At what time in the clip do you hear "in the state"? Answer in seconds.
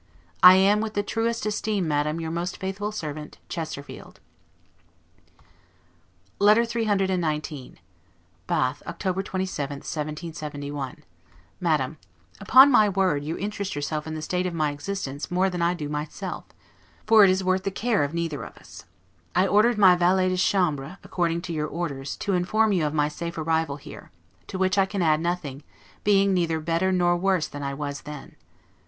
14.07-14.47